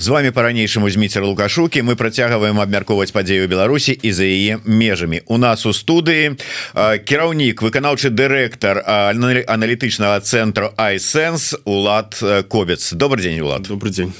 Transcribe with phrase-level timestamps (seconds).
[0.00, 5.20] з вами по-ранейшаму зміцер лукашукі мы працягваем абмяркоўваць падзею Беларусі і за яе межамі.
[5.28, 6.40] У нас у студыі
[7.04, 8.80] кіраўнік выканаўчы дырэктар
[9.44, 12.16] аналітычнага цэнтру айсэнс Улад
[12.48, 12.96] кобец.
[12.96, 13.68] Добрый день Улад.
[13.68, 14.14] Добрый день.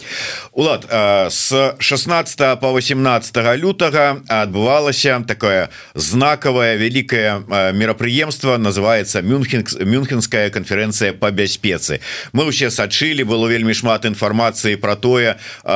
[0.53, 0.85] Улад
[1.33, 11.31] с 16 по 18 лютага адбывалася такое знакавае вялікае мерапрыемства называется мюнхен мюнхенская канферэнцыя по
[11.31, 12.05] бяспецы
[12.37, 15.70] мы ўсе сачылі было вельмі шмат інфармацыі про тое а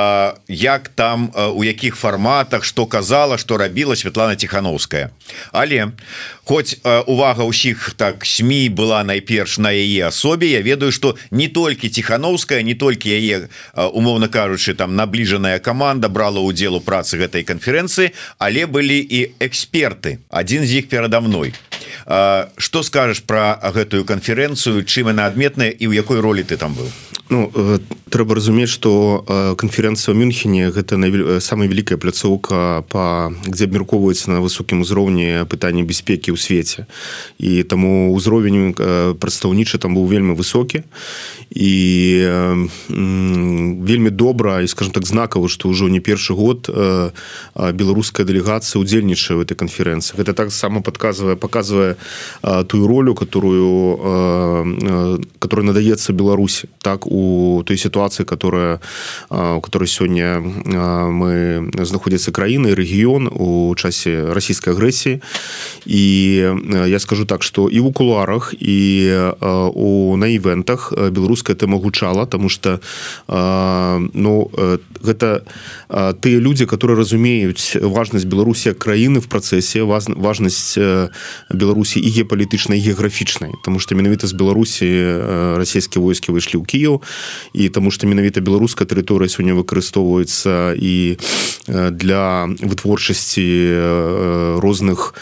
[0.49, 5.11] як там у якіх фарматах что казала что рабіла Святлана тихохановская
[5.53, 5.89] але
[6.45, 11.89] хоть увага ўсіх так сМ была найперш на яе асобе Я ведаю что не толькі
[11.89, 18.13] тихохановская не толькі яе умоўно кажучы там набліжаная команда брала удзел у працы гэтай канферэнцыі
[18.39, 21.55] але былі і эксперты один з іх перада мной.
[22.05, 26.91] Что скажешь про гэтую канферэнцыю чым она адметная і ў якой ролі ты там был?
[27.31, 27.49] Ну
[28.13, 29.25] трэба разумець что
[29.57, 31.01] канферэнцыя ў мюнхене гэта
[31.41, 36.87] самая вялікая пляцоўка по где абмяркоўваецца на высокім узроўні пытання бяспекі ў свеце.
[37.39, 38.75] І таму ўзровень
[39.17, 40.83] прадстаўнічы там быў вельмі высокі.
[41.55, 41.71] І
[42.91, 46.69] вельмі добра і скажем так знакава что ўжо не першы год
[47.55, 50.19] беларуская дэлегацыя удзельнічае в этой канферэнцыі.
[50.19, 51.97] Гэта таксама подказвае показывае
[52.43, 53.97] тую ролю которую
[55.39, 58.81] которая надаецца беларусі так у той ситуации которая
[59.31, 65.21] у которой сёння мы знаходзіцца краіны рэгіён у часе расійскай агрэсіі.
[65.87, 66.03] І
[66.89, 69.11] я скажу так что і ў кулуарах і
[69.75, 72.81] у на івентах беларуская тэма гучала тому что
[73.29, 74.51] ну
[75.03, 75.43] гэта
[75.89, 80.79] тыя людзі которые разумеюць важнасць беларусі краіны в працэсе важнасць
[81.51, 83.53] беларусі і геапалітычнай геаграфічнай.
[83.65, 84.87] Тому что менавіта з беларусі
[85.57, 87.03] расійскія войскі выйшлі ў Кіев
[87.53, 91.19] і тому что менавіта беларуская тэрыторыя сёння выкарыстоўваецца і
[91.69, 93.47] для вытворчасці
[94.61, 95.15] розных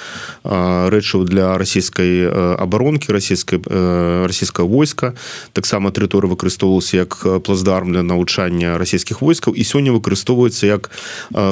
[0.93, 2.29] рэчаў для расійскай
[2.61, 3.59] абаронкі расійскай
[4.29, 5.15] расійскага войска.
[5.53, 10.91] Таксама тэрыторыя выкарыстоўвалася як плацдарм для навучання расійскіх войскаў і сёння выкарыстоўваецца як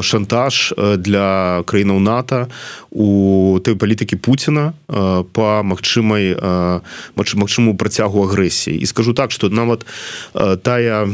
[0.03, 2.49] шантаж для краінаў НАТО
[2.91, 4.73] у той палітыкі Пуціна
[5.33, 6.37] по магчымай
[7.15, 8.77] магчыму працягу агрэсіі.
[8.77, 9.87] І скажу так что нават
[10.63, 11.09] тая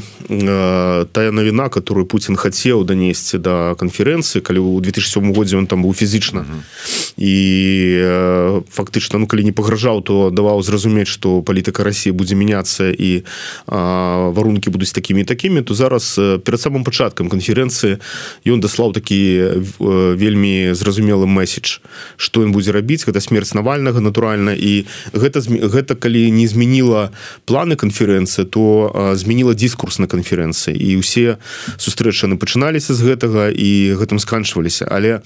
[1.12, 5.95] тая навіна которую Путін хацеў данесці да канферэнцыі калі ў 2007 годзе он там быў
[5.95, 6.41] фізічна.
[6.41, 6.62] Uh -huh.
[7.17, 7.37] і
[8.71, 13.25] фактычна ну калі не пагражаў то даваў зразумець что палітыка Росіі будзе мяняцца і
[13.66, 17.99] варункі будуць такімі такімі то зараз перад самым пачаткам канферэнцыі
[18.47, 21.78] ён даслаў такі вельмі зразумелы месседж
[22.16, 23.05] что ён будзе рабіць.
[23.06, 27.10] Гэта смерць навальнага натуральна і гэта гэта калі не змяніла
[27.44, 30.75] планы канферэнцыі то змяніла дыскурс на канферэнцыі.
[30.76, 31.38] І ўсе
[31.76, 34.88] сустрэчаны пачыналіся з гэтага і гэтым сканчваліся.
[34.88, 35.21] Але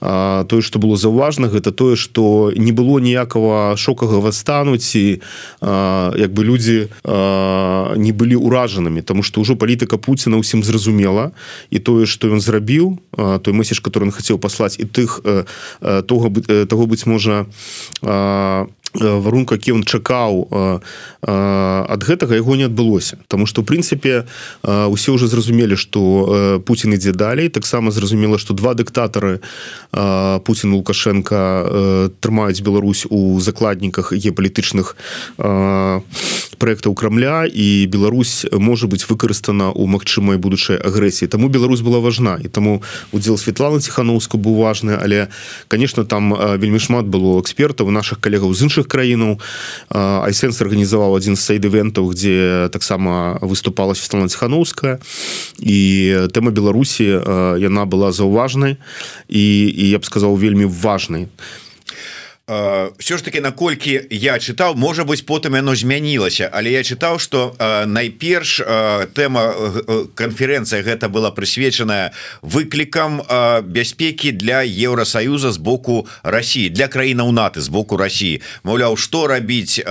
[0.00, 1.96] тое что было заўважна гэта тое
[2.28, 5.20] что не было ніякага шокага стануць і
[5.60, 6.88] як бы людзі
[7.96, 11.32] не былі ўражанымі тому что ўжо палітыка Пуціна ўсім зразумела
[11.70, 15.20] і тое что ён зрабіў той месседж который он хацеў паслаць і тых
[15.80, 16.30] того
[16.68, 17.46] того быць можа
[18.94, 20.48] варунка які он чакаў
[21.22, 23.18] ад гэтага яго не адбылося.
[23.28, 24.24] Тому что в прынцыпе
[24.62, 27.48] усе уже зразумелі что Путін ідзе далей.
[27.48, 29.40] Таксама зразумела что два дыктатары
[30.44, 34.96] Путін лукашенко трымаюць Беларусь у закладніках геапалітычных
[36.58, 41.28] проектаў крамля і Беларусь можа быть выкарыстана у магчымай будучай агрэсіі.
[41.28, 42.82] Тому Беларусь была важна і таму
[43.12, 45.28] удзел Светлана тихохановска быў важны але
[45.68, 49.38] конечно там вельмі шмат было экспертаў наших калегаў з іншых краінаў.
[49.88, 54.98] Айсэнс арганізаваў адзін з сайд-івентаў дзе таксама выступала Светлана ціхановская
[55.58, 55.78] і
[56.34, 57.06] тэма беларусі
[57.62, 58.76] яна была заўважнай
[59.28, 61.28] і, і я б сказаў вельмі важнай
[62.48, 62.52] і
[62.98, 66.50] все ж таки наколькі я чытаў можа быть потым яно змянілася.
[66.52, 67.52] Але я чытаў что
[67.86, 68.60] найперш
[69.12, 69.52] тэма
[70.14, 73.20] канферэнцыя гэта была прысвечаная выклікам
[73.68, 79.84] бяспекі для Еўросаюза з боку Росіі для краінаў наты з боку Росіі Маўляў что рабіць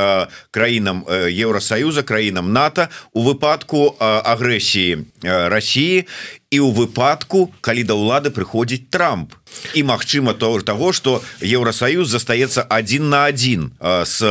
[0.52, 6.08] краінам Еўросаюза краінам НАТО у выпадку агрэсіі Росіі
[6.50, 9.36] і у выпадку калі да ўлады прыходзіць Трамп.
[9.74, 14.22] І Мачыма того того что Еўросаюз застаецца один на один с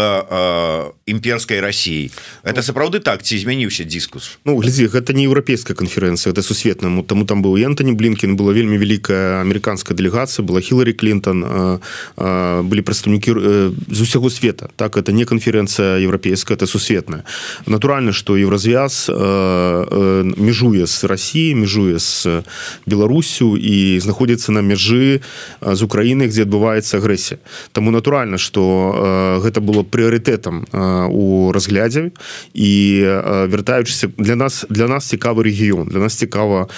[1.06, 2.10] імперской Россией
[2.42, 7.24] это сапраўды так ці змяніўся дискус Ну глядзі гэта не еўрапейская конференцэнцыя это сусветнаму тому
[7.24, 11.80] там быў Антоні блинкин была вельмі вялікая американская дэлегацыя была Хіллари Клинтон
[12.16, 13.30] былі прадстаўнікі
[13.88, 14.68] з усяго света.
[14.76, 17.24] Так это не конференцэнцыя еўрапейская это сусветная.
[17.66, 22.42] Натуральна что еўразвяз межуе с Россией межуе с з
[22.86, 25.20] Беларусю і знаходзіцца на мяжы
[25.60, 27.38] з Украіны дзе адбываецца агрэсія.
[27.72, 30.64] Таму натуральна что гэта было прыярытэтам
[31.10, 32.14] у разглядзе.
[32.54, 33.02] І
[33.50, 35.88] вяртаючыся для нас для нас цікавы рэгіён.
[35.90, 36.68] Для нас цікава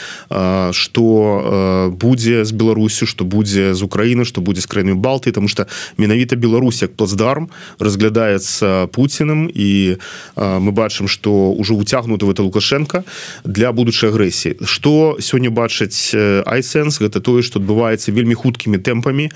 [0.72, 5.66] что будзе з Беларусю что будзе з Украіны что будзе з краіны балты тому что
[5.98, 9.50] менавіта Беларусь як плацдарм разглядаецца Пуціным.
[9.52, 9.98] І
[10.36, 13.04] мы бачым что ўжо уцягнуты в это лукашенко
[13.44, 14.64] для будучай агрэсіі.
[14.64, 19.30] Что сёння бачыць айсэнс гэта тое что адбываецца вельмі хуткімі тэмпамі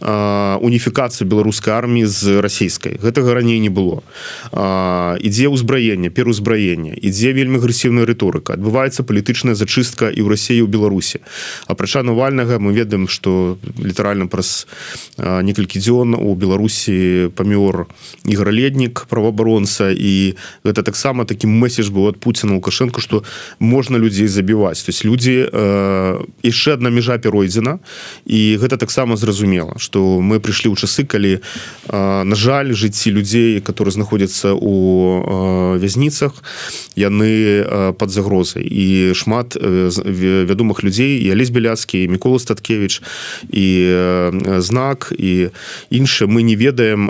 [0.00, 2.98] уніфікацыі беларускай арміі з расійскай.
[3.02, 4.02] Гэтага раней не было.
[5.20, 11.20] Ідзе ўзбраенне пераўзбраенне ідзе вельмі агрэсіўная рыторыка адбываецца палітычная зачыстка і ў рассіі у беларусі.
[11.66, 14.66] Апрача навальнага мы ведаем что літаральна праз
[15.18, 17.86] некалькі дзён у беларусі памёр
[18.24, 23.24] іграледнік праваабаронца і гэта таксама такі месседж быў ад Пуціна лукашенко что
[23.58, 24.82] можна людзей забіваць.
[24.82, 27.78] То есть людзі яшчэ одна межа перайдзена
[28.26, 31.40] і гэта таксама зразумела что мы прыйшлі ў часы калі
[31.88, 36.42] на жаль жыцці людзей которые знаходзяцца у вязніцах
[36.96, 38.62] яны под загрозай.
[38.64, 43.02] І шмат вядомых людзей і алесь беляцкі мікола статкевич
[43.50, 43.66] і
[44.60, 45.50] знак і
[45.90, 47.08] іншае мы не ведаем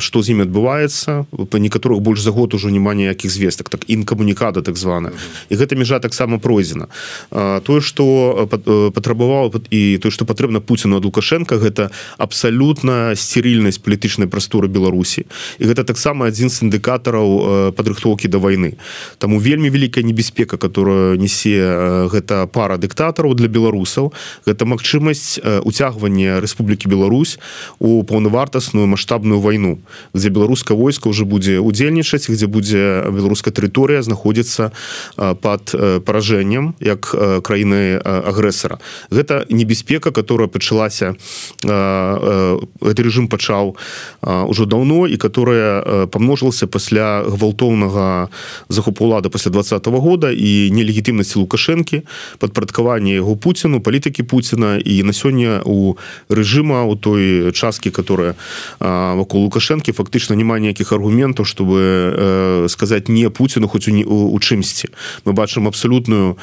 [0.00, 1.26] что з імі адбываецца.
[1.50, 3.68] Па некаторых больш за год ужо няма ніякіх звестак.
[3.68, 5.12] Так інкамунікада так званая.
[5.48, 6.86] І гэта межа таксама пройдзена
[7.30, 8.48] тое что
[8.94, 15.26] патрабаваў і то что патрэбна Пуціну ад лукашенко гэта абсалютна сцерільнасць палітычнай прасторы Беларусі.
[15.58, 18.76] І гэта таксама адзін з індыкатараў падрыхтоўкі да войны
[19.18, 24.12] таму вельмі вялікая небяспека которая несе гэта пара дыктатараў для беларусаў
[24.46, 27.38] гэта магчымасць уцягвання Рэспублікі Беларусь
[27.78, 29.78] у паўнавартасную маштабную вайну
[30.14, 34.72] дзе беларускае войска уже будзе удзельнічаць дзе будзе беларуская тэрыторыя знаходзіцца
[35.16, 35.74] под
[36.04, 38.78] паражэннем як краіны агрэсара.
[39.10, 41.14] Гэта небяспека которая пачалася
[41.62, 43.76] гэты режим пачаў
[44.22, 48.28] ужо даўно і которая памножылася пасля гвалтоўнага
[48.68, 52.02] захопу улада пасля двадцатого года і нелегітымнасці лукашэнкі
[52.38, 55.96] падпарадкаванне яго Пуціну палітыкі Пуціна і на сёння у
[56.28, 58.34] рэжыма у той часткі которая
[58.80, 64.88] вакол лукашэнкі фактычна няма ніякіх аргументаў чтобы сказаць не Пуціну хоць у, у чымсьці.
[65.24, 66.36] Мы бачым абсалютную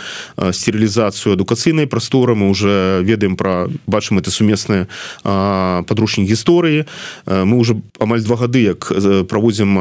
[0.51, 4.87] стерылізацыю адукацыйнай прасторы мы уже ведаем про бачым это сумесныя
[5.23, 6.85] падручнік гісторыі
[7.27, 8.91] мы уже амаль два гады як
[9.29, 9.77] праводзім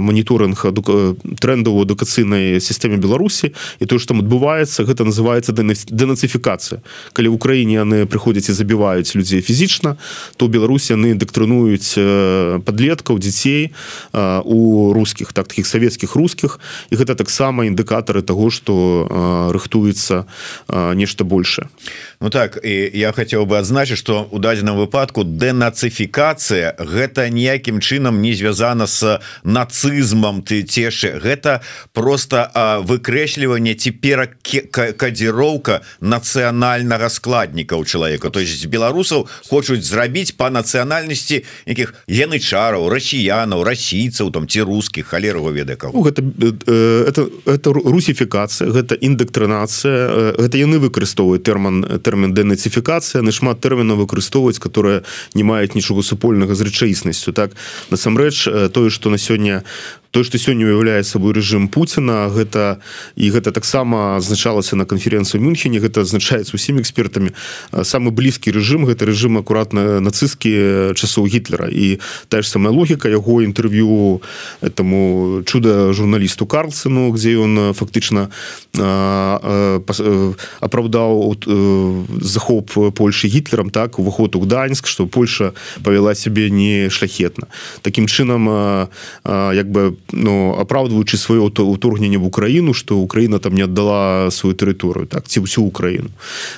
[0.00, 0.64] моніторинг
[1.38, 6.80] трендаў адукацыйнай сістэме Беларусі і тое што там адбываецца гэта называется дэнацыфікацыя
[7.12, 9.96] калі в Украіне яны прыходзяць і забіваюць людзей фізічна
[10.36, 11.94] то Беларусі яны дактрынуюць
[12.64, 13.70] подлеткаў дзяцей
[14.44, 16.60] у рускіх так таких савецкіх рускіх.
[16.90, 19.99] І гэта таксама індыкатары того что рыхтуецца
[20.68, 21.68] нешта больше
[22.20, 28.20] Ну так і я хацеў бы адзначыць что у дадзеным выпадку дэнацыфікацыя гэта ніякім чынам
[28.20, 31.60] не звязана с нацызмам ты цешы гэта
[31.92, 32.50] просто
[32.84, 38.30] выкрэсліванне ці перакадзіроўка нацыянальнага складніка у чалавека.
[38.30, 45.50] То есть беларусаў хочуць зрабіць по нацыянальнасці якіх янычараў расіянаў расійцаў там ці рускіх халерова
[45.50, 46.22] ведака ну, гэта
[47.08, 49.89] это это русіфікацыя гэта індактрынацыя
[50.38, 55.02] гэта яны выкарыстоўваюць тэрман тэрмін дэнацыфікацыя на шмат тэрмінаў выкарыстоўваць которые
[55.34, 57.52] не маюць нічога супольнага з рэчаіснасцю так?
[57.90, 59.64] Насамрэч тое что на сёння
[60.10, 62.82] то что сёння уяўляе сабой режим Пуціна гэта
[63.14, 67.30] і гэта таксама азначалася на канференцыю мюнхене гэта азначаецца усім экспертамі.
[67.70, 71.70] Самы блізкі режим гэта режим акуратна нацысцкі часоў гітлера.
[71.70, 74.20] І тая ж самая логіка яго інтэрв'ю
[74.62, 78.34] этому чудо журналісту карлсену где ён фактычна
[80.58, 81.38] апраўдаў
[82.18, 87.46] захоп Польшы гітлерам так уваход у гданьск что Польша павяла сябе не шляхетна.
[87.82, 88.90] Таким чынам
[89.22, 95.06] як бы ну апраўдваючы сваё ўторгненне в Украіну что Украіна там не аддала сваю тэрыторыю
[95.06, 96.10] так ці ўсю Украіну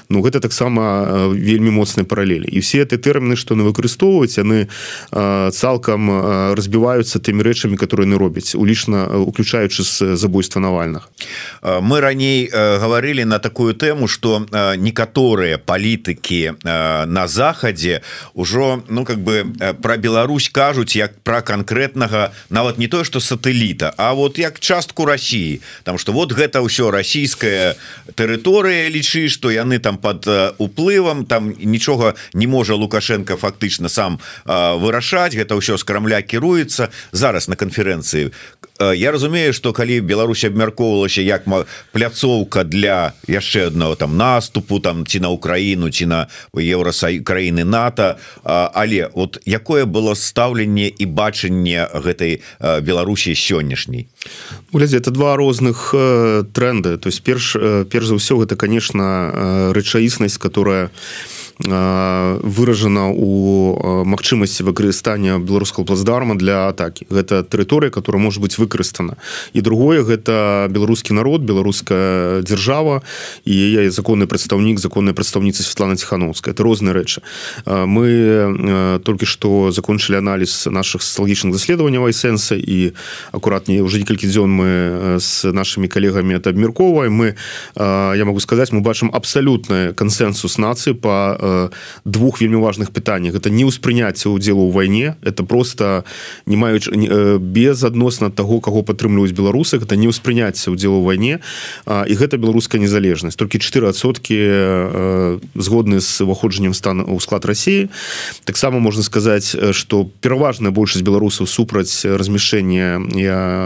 [0.08, 4.68] Ну гэта таксама вельмі моцныя паралелі і все эти тэрміны что не выкарыстоўваць яны
[5.52, 11.10] цалкам разбіваюцца тымі рэчамі которые не робяць улічна уключаючы з забойства навальных
[11.62, 18.02] мы раней гаварылі на такую тэму что некаторыя палітыкі на захадзе
[18.34, 19.44] ўжо ну как бы
[19.82, 24.60] про Беларусь кажуць як про конкретнага нават не тое что са сателліта А вот як
[24.60, 27.74] частку России там что вот гэта ўсё расійская
[28.14, 30.26] тэрыторыя лічы что яны там под
[30.58, 35.34] уплывам там нічога не можа лукашенко фактычна сам вырашаць.
[35.34, 36.88] Гэта ўсё з крамля кіруецца.
[37.12, 38.30] Зараз на канферэнцыі
[38.90, 41.44] я разумею что калі Беларусь абмяркоўвалася як
[41.92, 48.16] пляцоўка для яшчэ одного там наступу там ці на Украіну ці на еўросай краіны НАТО.
[48.44, 54.06] Але вот якое было стаўленне і бачанне гэтай Беларусі сённяшняй?
[54.72, 55.94] Глядзе это два розных
[56.52, 57.56] тренды то есть перш
[57.90, 66.68] перш за ўсё гэта конечно рэчаіснасць которая у выражана у магчымасці выкарыстання беларускаго плацдарма для
[66.68, 69.16] атаки гэта тэрыторыя которая может быть выкарыстана.
[69.52, 73.02] І другое гэта беларускі народ беларуская держава
[73.44, 77.22] і я законны прадстаўнік законнай прадстаўніцы Светлана тихохановская это розныя рэчы.
[77.66, 82.92] Мы толькі что закончылі анализ наших социалагічных даследаванняў сэнса і
[83.32, 84.68] акуратней уже некалькі дзён мы
[85.20, 87.34] с нашими коллегами это абмяркоўваем мы
[87.76, 91.38] я могу сказать мы бачым абсалютны кансенсус нацыі по
[92.04, 93.34] двух вельмі важных пытаннях.
[93.34, 96.04] Это не ўспрыняцце удзелу ў вайне это просто
[96.46, 96.88] не маюць
[97.38, 101.34] без адносна того кого падтрымліваюць беларусы это не ўспрыняцце удзелу ў вайне
[101.86, 103.36] і гэта беларуская незалежнасць.
[103.36, 104.38] Толькі 4сотки
[105.54, 107.88] згодны з уваходжаннем стана ў склад Росіі
[108.44, 112.98] таксама можна сказаць что пераважная большасць беларусаў супраць размяшэння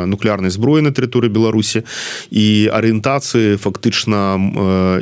[0.07, 1.85] нуклеарнай зброі на тэрыторыі Беларусі
[2.31, 4.37] і арыентацыі фактычна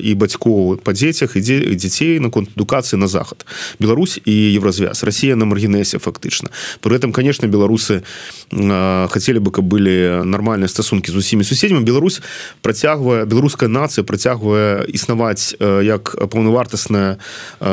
[0.00, 3.46] і бацькоў па дзецях ідзе дзяцей наконт адукацыі на захад.
[3.78, 6.50] Беларусь і евразвяз Россия на маргінесе фактычна.
[6.80, 8.02] При этом конечно беларусы
[8.50, 11.84] хотели бы каб былі нормальные стасунки з усімі суседзямі.
[11.84, 12.20] Беларусь
[12.62, 17.18] працягвае беларуская нацыя працягвае існаваць як паўнавартасная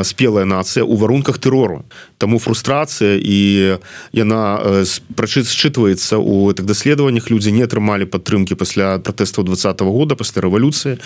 [0.04, 1.86] спелая нацыя у варунках тэрору.
[2.18, 3.80] Тому фрустрацыя і
[4.12, 4.84] яна
[5.16, 7.32] прачыць считывается у так даследаваннях.
[7.32, 10.98] Людзі не атрымалі падтрымки пасля протэстаў два -го года пасля рэвалюцыі.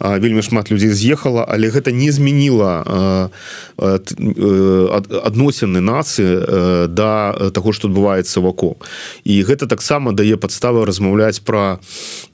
[0.00, 3.30] Вельмі шмат людзей з'ехала але гэта не змяніла
[3.78, 8.76] адносіны нацыі да таго што адбываецца вакол.
[9.24, 11.78] І гэта таксама дае падставы размаўляць пра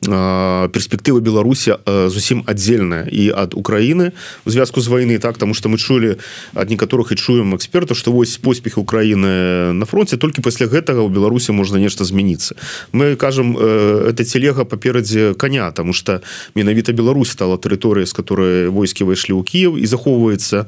[0.02, 4.12] перспектывы беларусі зусім аддзельная і ад Украіны
[4.46, 5.38] у звязку з вайны так?
[5.38, 6.16] Тому что мы чулі
[6.54, 11.08] ад некаторых і чуем эксперта што вось поспехи Украіны на фронте толькі пасля гэтага у
[11.08, 12.54] беларусі можна нешта змяніцца.
[12.92, 16.20] Мы кажам это телега паперадзе коня тому что
[16.54, 20.66] менавіта Беларусь стала тэрыторыя з которой войскі выйшлі ў Кіев і захоўваецца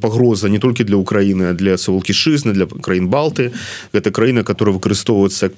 [0.00, 3.52] пагроза не толькі для Украіны для савулкішызны для краін балты.
[3.92, 5.50] Гэта краіна которая выкарыстоўваецца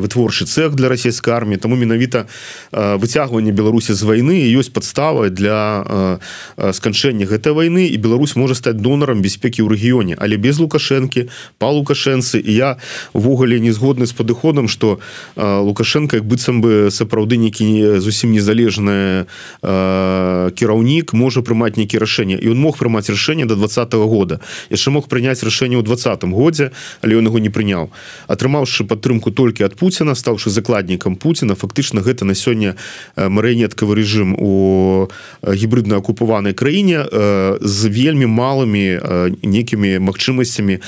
[0.00, 2.26] вытворчы цех для расійскай армії тому менавіта
[2.72, 4.40] выцягванне Беларусі з войны.
[4.56, 6.18] Ёсць подставай для
[6.56, 7.86] сканчэння гэтай войны.
[7.86, 11.28] І Беларусь можа стаць донарам бяспекі ў рэгіёне але без лукашэнкі
[11.58, 12.70] па лукашэнцы і я
[13.12, 15.00] увогуле не згодны з падыходам что
[15.36, 19.26] лукашенко як быццам бы сапраўды некі зусім незалежны
[19.62, 24.40] кіраўнік можа прымаць нейкі рашэнне і он мог прымаць рашэнне до двадцатого года.
[24.70, 26.70] Яшчэ мог прыняць рашэнне ў двадцатым годзе
[27.02, 27.90] але он его не прыняў.
[28.28, 32.76] Атрымаўшы падтрымку толькі ад Пуціна стаўшы закладнікам Пуціна фактычна гэта на сёння
[33.16, 35.08] марыянеткавы рэжым у
[35.42, 37.06] гібридна акупаванай краіне
[37.60, 40.78] з вельмі малымі некімі магчымасцямі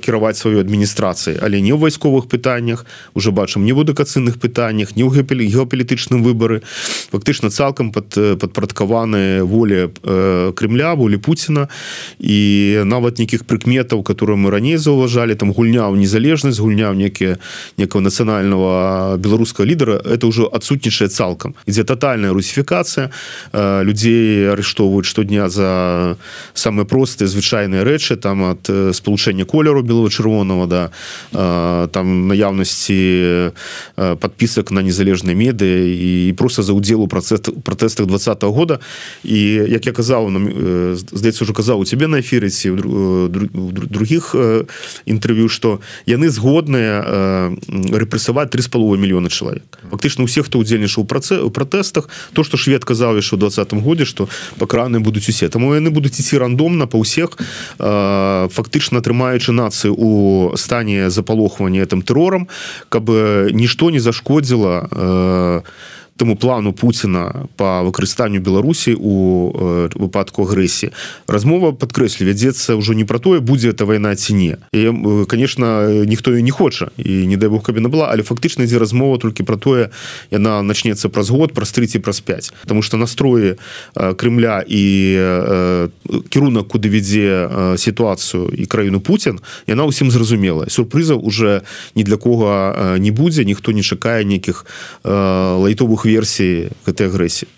[0.00, 5.04] кіраваць сваю адміністрацыі але не ў вайсковых пытаннях уже бачым не в адукацыйных пытаннях не
[5.04, 6.62] ў геапалітычным выбары.
[7.12, 9.90] Фактычна цалкам под падпарадкаваны волі
[10.56, 11.66] Крымля волі Пуціна
[12.22, 12.38] і
[12.86, 17.42] нават нейкіх прыкметаў которые мы раней заўважалі там гульня ў незалежнасць гульня ў некія
[17.74, 21.58] некого нацыянального беларускага лідара это ўжо адсутнічае цалкам.
[21.66, 23.10] Ідзе тотальная русіфікацыя
[23.82, 26.14] людзей арыштоўваюць штодня за
[26.54, 30.82] самыя простыя звычайныя рэчы там ад спалучэння колеру белого-чырвонного да
[31.90, 33.50] там наяўнасці
[33.96, 38.78] подпісак на незалежныя медыі і просто за удзел у працэс пратэстах два -го года.
[39.24, 40.44] І як я казаў нам
[41.16, 42.70] здаецца уже казаў у тебе на эфиры ці
[43.90, 44.34] других
[45.04, 49.64] інтэрв'ю что яны згодныя рэпрэсаваць три з паловы мільёна чалавек.
[49.90, 53.80] Фактычна у всех хто удзельнічаў працы у пратэстах то что швед казаў яшчэ у двадцатым
[53.80, 55.48] годзе что пакраны будуць усе.
[55.48, 57.36] Таму яны будуць ісці рандомна па ўсіх
[57.78, 62.48] фактычна атрымаючы нацыі у стане запалохвання этом тэрорам
[62.88, 63.10] каб
[63.52, 70.92] нішто не зашкодзіла у тому плану Пуціна по выкарыстанню Беларусі у э, выпадку агрэсіі.
[71.28, 74.56] Размова падкрэслі вядзецца ўжо не про тое будзе эта вайна ці не.
[74.72, 74.88] І
[75.28, 79.44] конечно ніхто не хоча і не дай бог кабіна была але фактычна ідзе размова толькі
[79.44, 79.90] про тое
[80.30, 83.56] яна начнецца праз год праз 30 праз 5 потому что настроі
[83.94, 84.82] Крымля і
[86.28, 91.62] кірунак куды вядзе сітуацыю і краіну Пуін яна ўсім зразумела сюрпрызаў уже
[91.94, 94.66] ні для кого не будзе ніхто не чакае нейкіх
[95.04, 97.50] лайтовых версій гэтай агрэсіі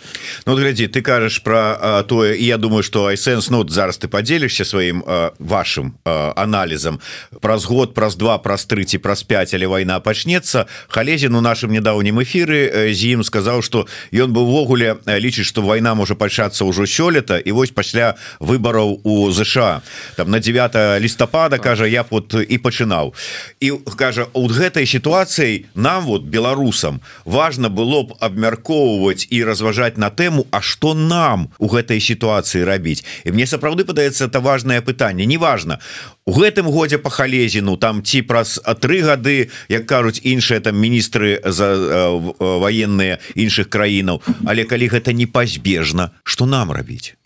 [0.46, 4.64] Ну глядзі ты кажаш про тое і я думаю что айсэнс ну зараз ты подзелішся
[4.64, 5.04] сваім
[5.38, 7.00] вашим аналізам
[7.40, 12.22] праз год праз два праз 30 праз 5 але вайна пачнецца халезін у нашым нядаўнім
[12.24, 17.38] эфиры з ім сказаў что ён бы увогуле лічыць что вайна можа пачацца ўжо сёлета
[17.38, 19.82] і вось пасля выбораў у ЗША
[20.16, 23.12] там на 9 лістапада кажа я вот і пачынаў
[23.60, 30.10] і кажа у гэтай сітуацыі нам вот беларусам важно было б абмяркоўваць і разважаць на
[30.10, 33.04] тэму А что нам у гэтай сітуацыі рабіць.
[33.24, 35.26] І мне сапраўды падаецца это важное пытанне.
[35.26, 35.78] Неважно
[36.24, 41.42] у гэтым годзе по халезіну там ці праз тры гады як кажуць іншыя там міністры
[41.44, 44.22] за военные іншых краінаў.
[44.46, 47.18] Але калі гэта не пазбежна что нам рабіць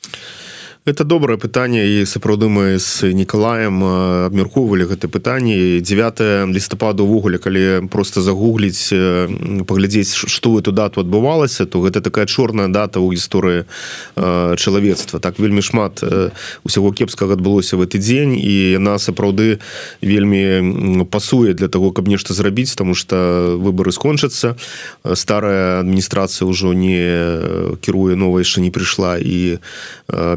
[0.84, 3.84] это добрае пытанне і сапраўды мы с Николаем
[4.26, 5.78] абмяркоўвалі гэта пытанне.
[5.78, 8.90] 9 лістапада увогуле калі просто загугліць
[9.62, 13.64] паглядзець что эту дату адбывалася то гэта такая чорная дата ў гісторыі
[14.58, 15.20] чалавецтва.
[15.22, 16.02] Так вельмі шмат
[16.66, 19.62] усяго кепскага адбылося в гэты дзень і яна сапраўды
[20.02, 24.58] вельмі пасуе для того каб нешта зрабіць тому что выборы скончацца.
[25.14, 29.62] Старая адміністрацыя ўжо не кіруе новая яшчэ не прыйшла і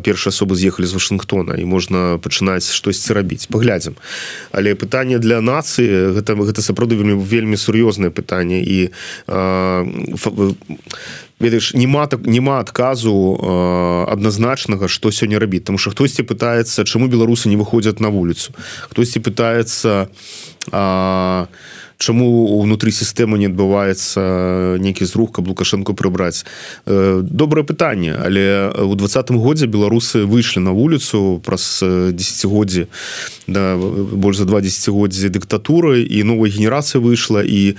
[0.06, 3.48] першая асобы з'ехалі з Вашынгтона і можна пачынаць штосьці рабіць.
[3.48, 3.96] Паглядзім.
[4.52, 8.92] Але пытанне для нацыі гэта гэта сапраўды вельмі вельмі сур'ёзнае пытанне і
[11.40, 13.40] ведаеш нема так няма адказу
[14.12, 15.64] адназначнага што сёння рабіць.
[15.64, 18.52] Там что хтосьці пытаецца чаму беларусы не выходзяць на вуліцу.
[18.92, 20.12] Хтосьці пытаецца
[20.72, 21.48] а
[21.98, 26.46] чаму унутры сістэмы не адбываецца нейкі зрух каб лукашенко прыбраць?
[26.86, 32.88] Добрае пытанне але у двадцатым годзе беларусы выйшлі на вуліцу праз десятгоддзі
[33.48, 37.78] да больш за два десятгоддзі дыктатуры і новая генерацыя выйшла і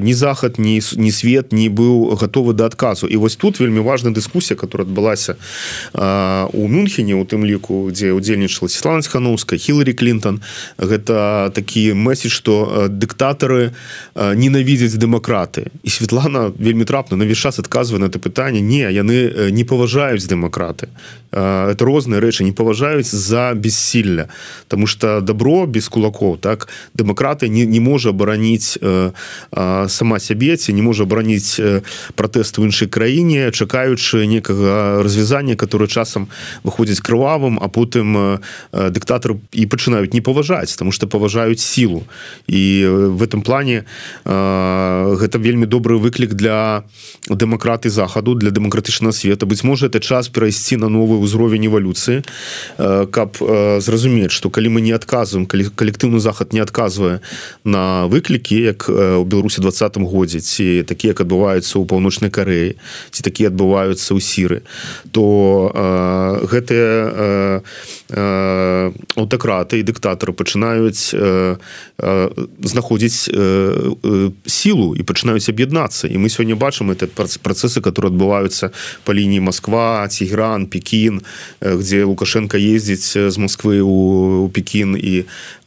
[0.00, 3.06] ні захад ні не свет не быў гатовы да адказу.
[3.06, 5.36] І вось тут вельмі важная дыскусія которая адбылася
[6.52, 10.40] у мюнхене у тым ліку дзе удзельнічала Светлана хановская хіларі клинтон
[10.78, 13.72] гэта такі месседж что дыктатор дыктатары
[14.14, 15.66] ненавідзяць дэмакраты.
[15.82, 18.60] І Светлана вельмі трапна на весь час адказвае на это пытанне.
[18.60, 20.88] Не яны не паважаюць дэмакраты.
[21.32, 24.28] Это розныя рэчы не паважаюць за бессілля.
[24.68, 28.78] Тому что добро без кулаков так дэмакраты не, не можа абараніць
[29.88, 31.60] сама сябе ці не можа абараніць
[32.14, 36.28] пратэст у іншай краіне чакаючы некага развязання которое часам
[36.64, 38.38] выходзіць крывавым а потым
[38.72, 42.04] дыктатор і пачынаюць не паважаць тому что паважаюць сілу.
[42.46, 43.84] І в этом плане
[44.24, 46.84] гэта вельмі добры выклік для
[47.28, 49.46] дэмакраты захаду для дэмакратычнага света.
[49.46, 52.22] Быць можа это час перайсці на новую ўзровень эвалюцыі
[53.08, 53.40] каб
[53.80, 57.20] зразумець что калі мы не адказваем калі калектыўны захад не адказвае
[57.64, 62.76] на выклікі як у беларусі двадцатым годзе ці такія як адбываюцца ў паўночнай кареі
[63.10, 64.60] ці такія адбываюцца ў сіры
[65.08, 65.72] то
[66.52, 67.64] гэтыя
[69.16, 71.16] аўтакраты і дыктатары пачынаюць
[72.60, 76.08] знаходзіць сілу і пачынаюць аб'яднацца.
[76.08, 78.70] І мы сёння бачым это працэсы которые адбываюцца
[79.04, 81.22] па лініі Москва цігран Пекін Пекін
[81.60, 85.24] где лукашенко ездзіць з Москвы у Пекін і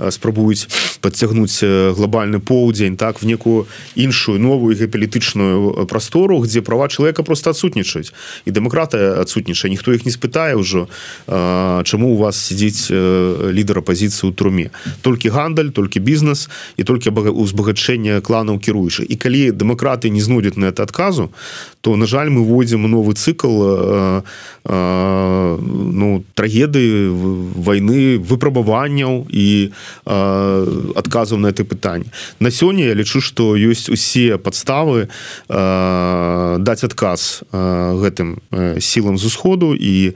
[0.10, 0.68] спрабуюць
[1.06, 1.62] подцягнуць
[1.94, 8.10] глобальны поўдзень так в некую іншую новую геапалітычную прастору где права чалавека просто адсутнічаюць.
[8.46, 10.90] І дэмакраты адсутнічае ніхто іх не спытае ўжо
[11.30, 12.90] чаму у вас сядзіць
[13.54, 14.74] лідар апозіцыі у труме
[15.06, 19.06] толькі гандаль толькі бізнес і толькі узбагачэнне кланаў кіруючы.
[19.06, 21.30] І калі дэмакраты не знойдуць на это адказу
[21.86, 23.62] то на жаль мы вводзім новы цикл
[24.66, 27.14] ну трагедыі
[27.54, 29.70] войны выпрабаванняў і
[30.96, 32.10] адказаў на это пытанне.
[32.40, 35.08] На сёння я лічу что ёсць усе подставы
[35.48, 38.40] даць адказ гэтым
[38.80, 40.16] сілам з усходу і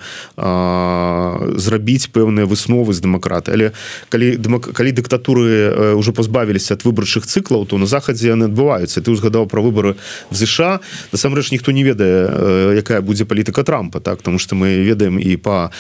[1.60, 3.72] зрабіць пэўныя высновы з дэмакраты але
[4.10, 4.39] калі
[4.74, 9.02] калі дыктатуры уже пазбавіліся ад выбарчых цыклаў то на захадзе яны адбываюцца.
[9.02, 9.96] Ты узгадаў про выборы
[10.30, 10.80] в ЗША
[11.12, 14.18] насамрэч ніхто не ведае якая будзе палітыка трампа так?
[14.18, 15.72] Потому что мы ведаем і по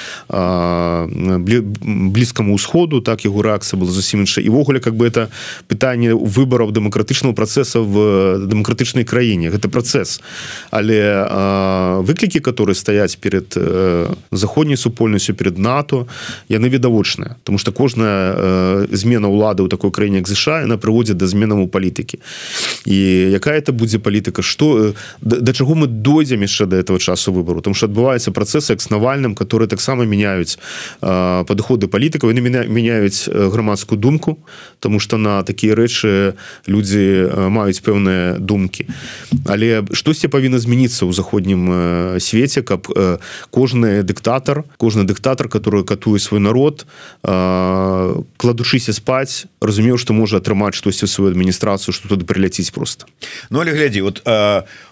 [1.79, 3.25] блізкаму ўсходу так?
[3.25, 4.45] Яго рэакцыя была зусім іншая.
[4.45, 5.29] Івогуле как бы это
[5.67, 7.95] пытанне выбараў дэмакратычнага працэса в
[8.47, 10.21] дэмакратычнай краіне гэта працэс
[10.71, 11.25] але
[12.03, 13.57] выклікі которые стаяць перед
[14.31, 16.07] заходняй супольнасцю перед нато
[16.49, 21.27] яны відавочныя тому что кожная змена ўлады ў такой краіне як ЗША она прыводзіць да
[21.27, 22.21] зменаму палітыкі і
[22.85, 24.41] якая это будзе палітыка?
[24.41, 28.73] Что да, да чаго мы дойдзем яшчэ до этого часу выбору тому что адбываецца працэсы
[28.73, 30.57] як с навальным которые таксама меняюць
[31.01, 32.31] падыходы палітыкаў.
[32.31, 34.39] Яны мяняюць грамадскую думку
[34.79, 36.33] тому что на такія рэчы
[36.67, 38.87] людзі маюць пэўныя думкі.
[39.45, 42.87] Але штосьці павінна змяніцца ў заходнім свеце каб
[43.51, 46.87] кожны дыктатор кожны дыктатор который катуе свой народ
[47.21, 53.05] кладучыся спаць разумеў что можа атрымаць штосьці сваю адміністрацыю что тут приляціць просто.
[53.49, 54.21] Ну але глядзі вот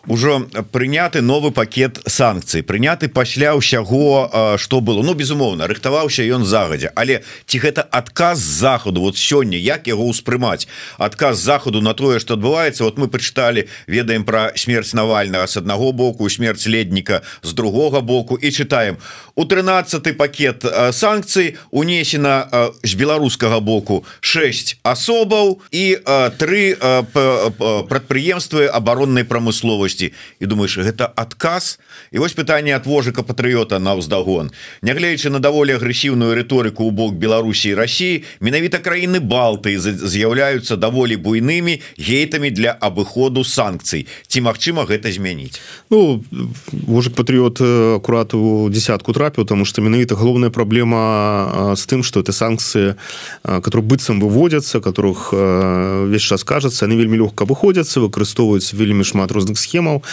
[0.07, 5.03] ўжо прыняты новы пакет санкцый прыняты пасля ўсяго что было.
[5.03, 6.91] Ну безумоўна рыхтаваўся ён загадзя.
[6.95, 10.67] Але ці гэта адказ захаду вот сёння як яго ўспрымаць?
[10.97, 12.83] Адказ захаду на тое что адбываецца?
[12.83, 18.37] Вот мы прачыталі ведаем про смерць навальнага с аднаго боку смерць ледніка з другога боку.
[18.37, 18.97] І чытаем.
[19.35, 22.47] У 13 пакет санкцый унесена
[22.83, 25.97] з беларускага боку 6 асобаў і
[26.37, 31.79] три прадпрыемствы абароннай прамысловасці і думаешь гэта адказ?
[32.11, 34.51] І вось пытанне от вожыка патрыота на ўздагон.
[34.81, 41.81] Нягледзячы на даволі агрэсіўную рыторыку ў бок Беларусі Росіі менавіта краіны балты з'яўляюцца даволі буйнымі
[41.97, 44.07] гейтамі для абыходу санкцый.
[44.27, 45.59] Ці магчыма гэта змяніць?
[45.89, 46.23] Ну
[46.71, 47.61] вожык патрыот
[47.97, 52.95] акурат у десятку трапіў тому что менавіта галоўная праблема з тым что это санкцыі
[53.43, 59.57] которые быццам выводятся которых весь час кажется они вельмі лёгка выходзяцца выкарыстоўваюць вельмі шмат розных
[59.87, 60.03] схемаў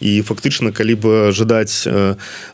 [0.00, 1.86] і фактычна калі бы жадаць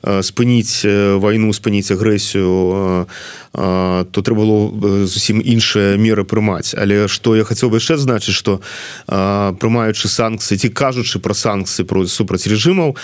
[0.03, 0.87] спыніць
[1.21, 3.07] вайну спыніць агрэсію
[3.53, 6.75] то трэба было зусім іншыя меры прымаць.
[6.79, 8.61] Але что я хацеў бы яшчэ значыць что
[9.07, 12.97] прымаючы санкцыі ці кажучы про санкцыі про супраць рэжымаў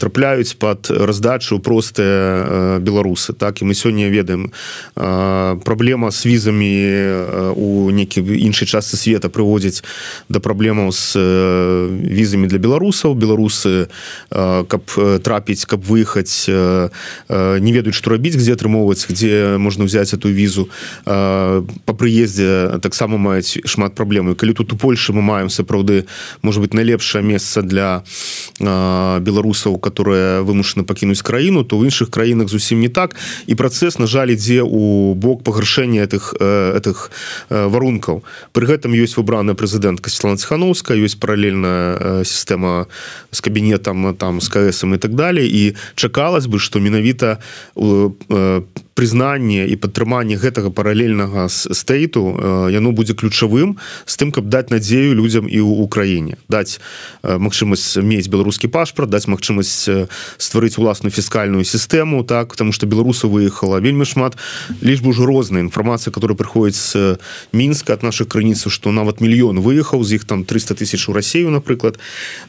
[0.00, 3.60] трапляюць под раздачу простыя беларусы так?
[3.60, 4.52] І мы сёння ведаем
[4.96, 9.84] праблема с візамі у некі іншай частцы света прыводзіць
[10.28, 13.92] да праблемаў с візамі для беларусаў беларусы
[14.30, 14.82] каб
[15.22, 20.68] трапіць каб выехаць не ведаюць што рабіць где атрымоўваць где можна взять эту візу.
[21.04, 26.06] По прыездзе таксама маюць шмат праблемы калі тут у Польше мы маем сапраўды
[26.42, 28.02] может быть найлепшае месца для
[28.58, 33.16] беларусаў которые вымушаны пакінуць краіну то ў іншых краінах зусім не так.
[33.46, 37.10] І працэс на жаль ідзе у бок пагаршэння этих этих
[37.50, 38.22] варункаў.
[38.52, 42.86] При гэтым ёсць выбраная прэзідэнтка Светлана Цхановская ёсць паралельная сістэма
[43.32, 45.46] з кабінетам там с кСм і так далее.
[45.46, 47.38] І чакалось бы что менавіта
[48.94, 52.36] прызнанне і падтрыманне гэтага паралельнага стейту
[52.68, 56.82] яно будзе ключавым з тым каб даць надзею людзям і ў краіне даць
[57.24, 59.88] магчымасць мець беларускі пашпарт даць магчымасць
[60.36, 64.36] стварыць уласную фіскальную сістэму так потому что беларусы выехала вельмі шмат.
[64.82, 67.16] Лічбу ўжо розная інфармацыя которая прыходіць з
[67.52, 71.50] мінска от наших крыніцаў что нават мільён выехаў з іх там 300 тысяч у Россию
[71.50, 71.96] напрыклад.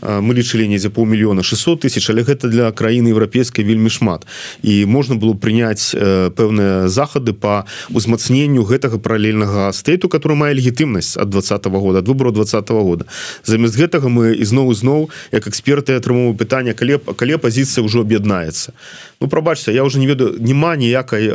[0.03, 4.27] Мы лічылі недзе паўмільёна 600 тысяч але гэта для краіны еўрапейскай вельмі шмат.
[4.63, 11.17] І можна было прыняць по пэўныя захады по узмацненню гэтага паралельнага стэйту который мае легітымнасць
[11.17, 13.05] от двадцатого года ад выбору двадцатого года.
[13.43, 18.73] Замест гэтага мы ізноў зноў як эксперты атрымоўваю пытання калі калі пазіцыя ўжо аб'яднаецца.
[19.21, 21.29] Ну прабачся я уже не ведаю няма ніякай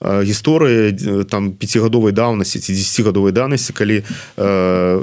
[0.00, 4.02] гісторыі там пяцігадовай даўнасці ці 10гадовай данасці калі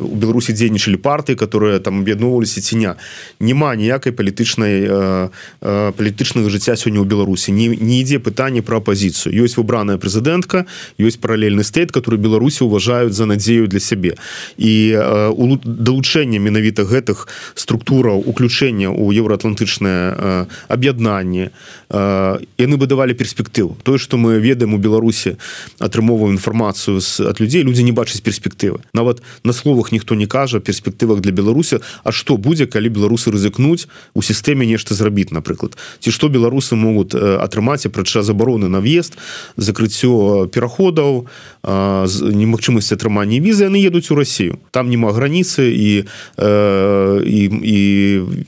[0.01, 2.95] у беларусі дзейнічалі партыі которые там аб'ядноўваліся ціня
[3.39, 5.29] няма ніякай палітычнай
[5.61, 7.51] палітычнага жыцця сёння ў беларусі.
[7.51, 10.65] Не, не ідзе пытанне про апозіцыю ёсць выбраная прэзідэнтка
[10.99, 14.15] ёсць паралельны стэйт который беларусі уважаюць за надзею для сябе.
[14.57, 21.51] І э, далучэнне менавіта гэтых структураў уключэння ў еўраатлантычнае э, аб'яднанне
[21.89, 25.37] э, яны бы давалі перспектыву тое что мы ведаем у беларусі
[25.79, 28.79] атрымоўваю інфармацыю от людзей людзі не бачаць перспектывы.
[28.93, 33.87] Нават на словах ніхто не кажа перспектывах для беларусі А что будзе калі беларусы рызыкнуць
[34.13, 35.77] у сістэме нешта зрабіць напрыклад.
[35.99, 39.17] Ці што беларусы могуць атрымаць апрача забароны на въезд
[39.57, 41.25] закрыццё пераходаў
[41.63, 46.05] немагчымасць атрымання візы яны едуць у Россию там няма граніцы і
[46.41, 47.79] і, і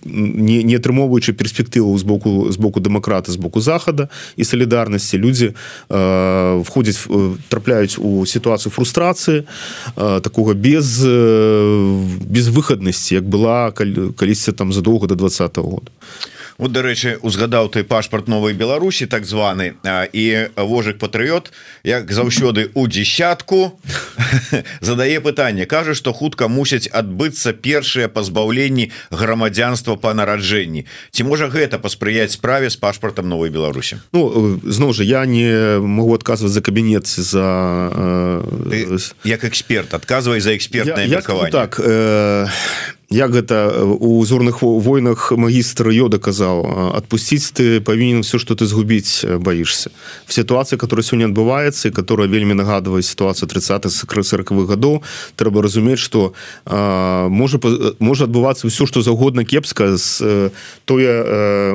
[0.06, 5.54] не, не атрымоўваючы перспектыву з боку з боку дэмакрата з боку захада і салідарнасці людзі
[5.90, 7.06] э, входзяць
[7.50, 9.44] трапляюць у сітуацыю фрустрацыі
[9.96, 13.72] э, такога без э, безвыхаднасці як была
[14.18, 15.92] калісьці там задоўга до два -го года
[16.58, 19.76] вот дарэчы узгадаў ты пашпарт новой Беларусі так званы
[20.14, 21.52] і вожык патрыот
[21.84, 23.80] як заўсёды у десятку
[24.82, 30.86] задае пытанне кажа что хутка мусяць адбыцца першыя пазбаўленні грамадзянства по нараджэнні.
[31.12, 34.00] Ці можа гэта паспрыяць справе з пашпартам новой Беларусі?
[34.14, 37.46] Ну зноў жа я не могу адказваць за кабінет за
[38.72, 41.52] э, як эксперт адказвай за экспертное меркаванне.
[41.52, 42.48] так э,
[43.14, 49.26] як гэта у зорных войнах магістр йода казаў отпусціць ты павінен все что ты згубіць
[49.38, 49.92] боишься
[50.26, 55.04] в ситуации которая сёння адбываецца которая вельмі нагадывае ситуацию 30 40х гадоў
[55.36, 56.34] трэба разумець что
[56.66, 57.60] можа
[58.00, 60.50] можа адбывацца все что загодна кепска з
[60.86, 61.14] тое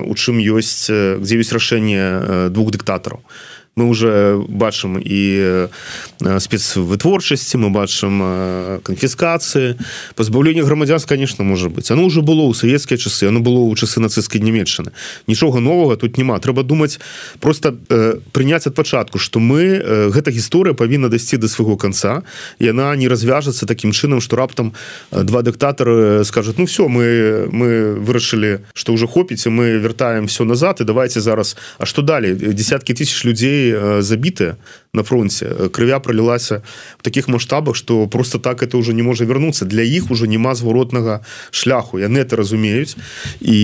[0.03, 0.91] у чым ёсць
[1.23, 3.23] где ёсць рашэнне двух дыктатараў.
[3.23, 5.71] то мы уже бачым і
[6.19, 9.79] спецвытворчасці мы бачым канфіскацыі
[10.19, 11.91] пазбаўленне грамадзянс конечно можа быть.
[11.91, 14.91] Оно уже было ў савецкія часы оно было ў часы нацысцкай нямецчыны
[15.31, 16.99] нічога новага тут няма трэба думаць
[17.39, 22.27] просто э, прыняць ад пачатку что мы э, гэта гісторыя павінна дайсці до свайго конца
[22.59, 24.75] яна не развяжацца таким чынам что раптам
[25.13, 30.79] два дыктатары скажут ну все мы мы вырашылі что уже хопіце мы вяртаем все назад
[30.81, 34.57] і давайте зараз А что далі десяткі тысяч людзей Э, забітыя
[34.93, 35.47] на фронте.
[35.71, 36.63] Крывя пролілася
[36.99, 39.65] в таких масштабах что просто так это уже не можа вернуться.
[39.65, 41.99] Для іх уже няма зваротнага шляху.
[41.99, 42.97] Яны это разумеюць
[43.41, 43.57] і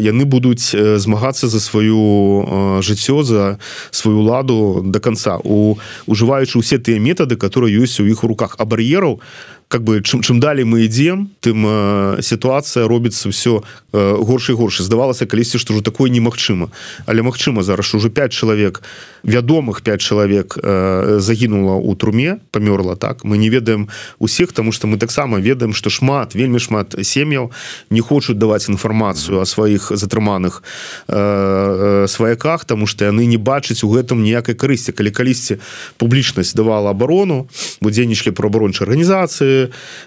[0.00, 3.58] яны будуць э, змагацца за сваю э, жыццё за
[3.90, 5.38] сваю ладу до конца.
[5.44, 8.54] У ужываючы усе тыя метады которые ёсць у іх у руках.
[8.58, 13.60] А бар'ераў то как бы чым чым далей мы ідзем тым э, сітуацыя робіцца все
[13.92, 14.80] э, горш і горш.
[14.80, 16.72] Здавалася калісьці што ўжо такое немагчыма.
[17.04, 18.82] Але магчыма зараз уже 5 чалавек
[19.22, 23.24] вядомых 5 чалавек э, загінула у труме памёрла так?
[23.24, 27.52] Мы не ведаем усіх тому что мы таксама ведаем что шмат вельмі шмат сем'яў
[27.90, 30.62] не хочуць даваць інфармацыю о сваіх затрыманых
[31.08, 34.96] э, э, сваяках тому что яны не бачаць у гэтым ніякай карысці.
[34.96, 35.60] Калі калісьці
[35.98, 37.48] публічнасць давала абарону
[37.82, 39.57] бо дзейнічалі про абарончай арганізацыі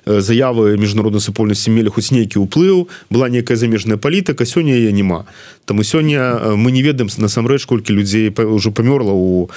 [0.05, 5.25] Э, заявы міжнароднай супольнасці мелі хоць нейкі ўплыў была нейкая замежная палітыка сёння яе няма.
[5.65, 9.49] Таму сёння э, мы не ведаем насамрэч колькі людзей ўжо памёрла у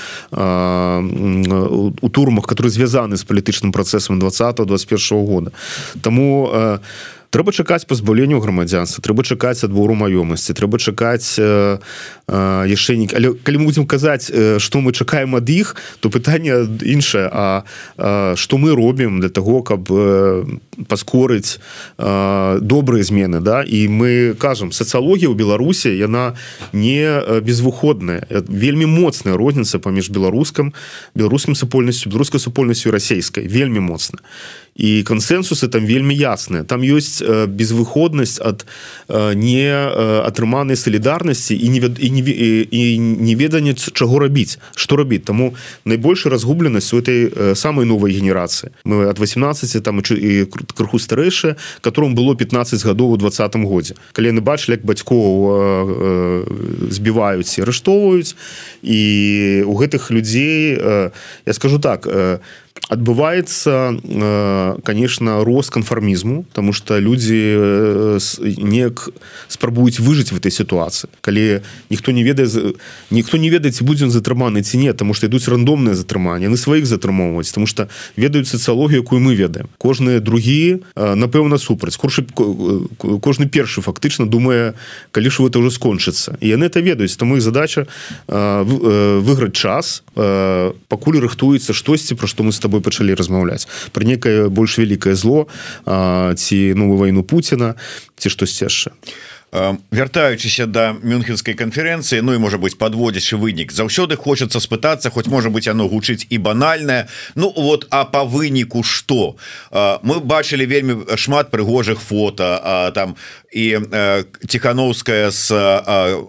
[2.05, 5.53] у турмах которые звязаны з палітычным працэсам 20 21 года.
[6.03, 6.81] Таму у
[7.35, 11.79] трэба чакаць пазбаўленню грамадзянства трэба чакаць адбору маёмасці трэба чакаць э,
[12.31, 16.63] э, яшчэ не але калі мы будзем казаць што мы чакаем ад іх то пытанне
[16.81, 17.65] іншае А
[18.37, 19.91] што мы робім для того каб
[20.89, 21.59] паскорыць
[21.99, 23.63] добрыя змены да?
[23.63, 26.35] І мы кажам сацыялогія ў беларусі яна
[26.73, 28.27] не безвыходная.
[28.31, 30.75] Вельмі моцная розніца паміж беларускам
[31.15, 33.49] беларускім супольнасцю беларускай супольнасцю расійскай.
[33.49, 34.64] Вельмі моцна і
[35.03, 36.65] кансенсусы там вельмі ясныя.
[36.65, 38.67] Там ёсць э, безвыходнасць ад
[39.09, 42.23] э, не э, атрыманай салідарнасці і не і не
[42.67, 45.25] і не веданне чаго рабіць что рабіць.
[45.25, 48.71] Таму найбольшая разгубленасць у этой самой новой генерацыі.
[48.85, 53.95] Мы от 18 там і крыху старэйшая которым было 15 гадоў у двадцатым годзе.
[54.13, 56.45] Калі яны бачылі як бацькоў
[56.91, 58.35] збіваюць і арыштоўваюць
[58.83, 60.75] і у гэтых людзей
[61.47, 62.39] я скажу так у
[62.89, 68.19] адбываецца э, конечно рост канфармізму тому что люди э,
[68.59, 69.09] неяк
[69.49, 71.09] спрабуюць выжыць в этой ситуации.
[71.21, 72.47] Калі ніхто не ведае
[73.11, 76.87] ніхто не ведае ці будзе затрыманы ці не тому что ідуць рандомныя затрымання на сваіх
[76.87, 79.69] затрымоўваць тому что ведаюць сацыялогію якую мы ведаем.
[79.79, 81.97] Кожныя другі э, напэўна супраць.
[81.97, 84.75] Куршы кожны першы фактычна думае
[85.11, 86.37] калі ж это уже скончыцца.
[86.41, 87.17] І яны это ведаюць.
[87.17, 87.87] Там их задача
[88.29, 94.79] выйграць час пакуль рыхтуецца штосьці про што мы с тобой пачалі размаўляць пра некае больш
[94.79, 95.47] вялікае зло
[95.87, 97.75] ці новую вайну Пуціна
[98.17, 98.91] ці штосьці яшчэ
[99.91, 103.71] вяртаючыся да мюнхенскай канферэнцыі Ну і можа быть подводзячы вынік.
[103.71, 108.83] Заўсёды хочацца спытацца хоць можа быть оно гучыць і банальная Ну вот а по выніку
[108.83, 109.37] что
[109.71, 113.17] мы бачылі вельмі шмат прыгожых фото там
[113.55, 113.79] і
[114.49, 115.55] тихохановская с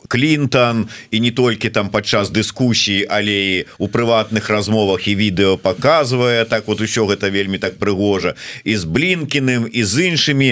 [0.08, 6.68] Клинтон і не толькі там падчас дыскусій але у прыватных размовах і відэо показывае так
[6.68, 10.50] вот еще гэта вельмі так прыгожа і з блинкіным і з іншымі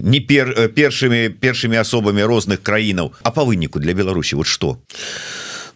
[0.00, 4.76] не пер першымі першымі асобамі розных краінаў а по выніку для Беларусі вот что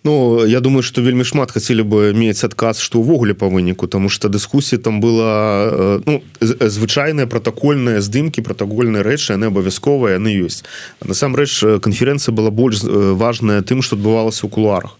[0.05, 4.09] Ну я думаю что вельмі шмат хотели бы мець адказ что увогуле по выніку тому
[4.09, 10.62] что дыскусія там была э, ну, звычайная протокольная здымки протокольныя рэчы яны абавязковыя яны ёсць.
[11.01, 14.99] Насамрэч конференцэнцыя была больш важная тым что адбывалася ў кулуарах.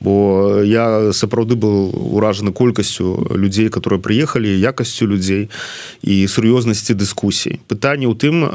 [0.00, 5.50] Бо я сапраўды был уражаны колькасцю людзей которые приехали якасцю людзей
[6.00, 7.60] і сур'ёзнасці дыскусій.
[7.68, 8.48] Пытанне ў тым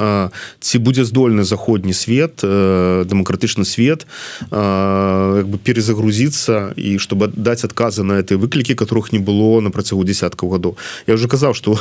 [0.60, 4.08] ці будзе здольны заходні свет дэмакратычны свет
[4.50, 5.60] бы
[5.92, 10.78] перезагрузиться і чтобы даць адказы на этой выклікі которых не было на працягу десяткаў гадоў.
[11.08, 11.78] Я уже казаў что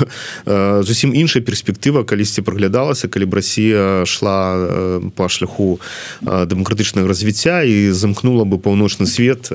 [0.83, 5.81] зусім іншая перспектыва калісьці праглядалася калі б Россия шла по шляху
[6.23, 9.51] дэмакратычнага развіцця і замкнула бы паўночны свет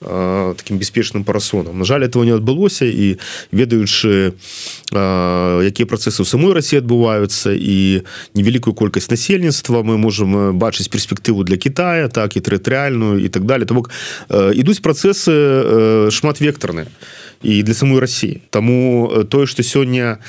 [0.00, 1.78] таким бяспечным парасонам.
[1.78, 3.18] На жаль этого не адбылося і
[3.52, 4.32] ведаючы
[4.92, 8.02] якія працэсы ў самой Росіі адбываюцца і
[8.34, 13.66] невялікую колькасць насельніцтва мы можем бачыць перспектыву для Китая так і тэрытарыальную і так далее
[13.72, 13.90] то бок
[14.52, 16.86] ідуць працэсы шматвектарныя
[17.42, 20.20] і для самой Росіі Таму тое што сёння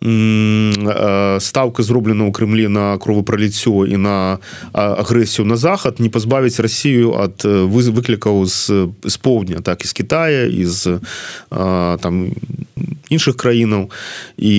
[0.00, 4.40] ставка зроблена ў крымлі на кровапраліццё і на
[4.72, 10.48] агрэсію на захад не пазбавіць Росію ад выклікаў з з поўдня так і з Китая
[10.48, 10.88] из
[11.50, 12.32] там
[13.10, 13.90] іншых краінаў.
[14.38, 14.54] І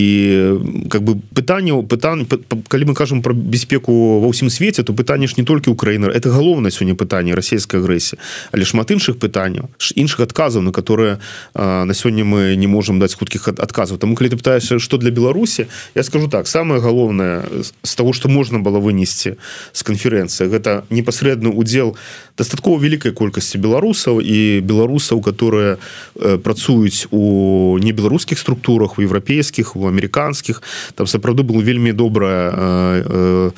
[0.92, 2.28] как бы пытанняў пытань
[2.68, 6.30] калі мы кажам про бяспеку ва ўсім свеце то пытанне ж не толькі Украіна это
[6.30, 8.20] галоўна сёння пытанне расійскай агрэсіі.
[8.52, 11.18] Але шмат іншых пытанняў іншых адказаў на которые
[11.56, 13.98] на сёння мы не можемм даць хуткіх адказаў.
[13.98, 17.44] Там калі ты пытаешься что для беларусі я скажу так самое галоўнае
[17.84, 19.36] з того что можна было вынесці
[19.74, 21.96] з канферэнцыі гэта непасрэдны удзел
[22.38, 25.78] дастаткова вялікай колькасці беларусаў і беларусаў которые
[26.18, 30.62] працуюць у небеларускіх структурах у еўрапейскіх у амерыканскіх
[30.96, 33.54] там сапраўды было вельмі добрая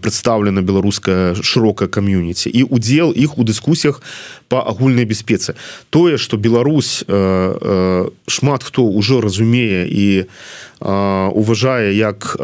[0.00, 4.00] прадстаўлена беларуская шырокая кам'юніці і удзел іх у дыскусіях
[4.48, 5.54] по агульнай бяспецы
[5.90, 7.04] тое что Беларусь
[8.26, 10.26] шмат хто ўжо разумее і
[10.80, 12.36] уважае як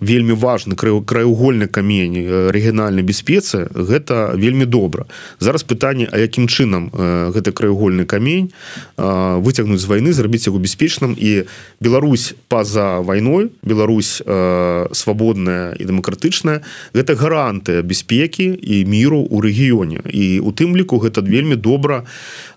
[0.00, 5.06] вельмі важны краюгольны камень рэгіянальнай бяспецы гэта вельмі добра.
[5.38, 8.50] Зараз пытанне а якім чынам гэты краюгольны камень
[8.96, 11.14] выцягнуць з вайны зрабіць яго бяспечным.
[11.18, 11.44] І
[11.80, 14.22] Беларусь па-за вайной Беларусь
[14.92, 20.00] свабодная і дэмакратычная гэта гарантыя бяспекі і міру ў рэгіёне.
[20.08, 22.04] І у тым ліку гэта вельмі добра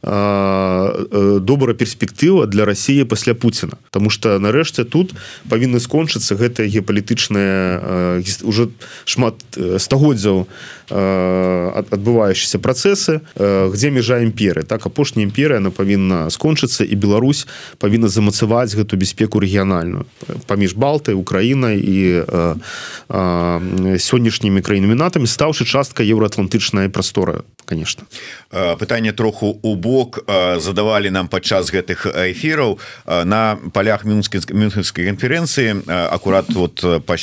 [0.02, 3.76] добрая перспектыва для Росіі пасля Пуціна.
[3.92, 5.14] Таму что нарэшце тут
[5.50, 8.70] павінны скончыцца гэтая геапалітычная розныя уже
[9.06, 9.36] шмат
[9.78, 10.48] стагоддзяў
[10.90, 17.48] адбывающиеся працэсы где межа імперы так апошняя імперыя она павінна скончыцца і Беларусь
[17.80, 20.06] павінна замацаваць гэту бяспеку рэгіянальную
[20.48, 22.24] паміж балтай Украінай і
[23.10, 28.04] сённяшнімі краінамінатамі стаўшы частка еўраатлантычная прастора конечно.
[28.80, 30.20] Пытанне троху у бок
[30.58, 32.80] задавалі нам падчас гэтых эфіраў.
[33.26, 37.23] На полях мюнхенской конференцыі акурат вот пасля